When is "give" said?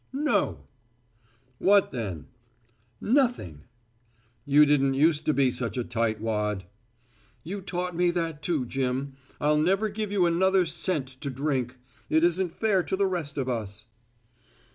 9.89-10.11